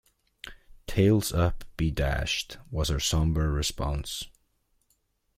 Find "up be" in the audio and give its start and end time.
1.31-1.91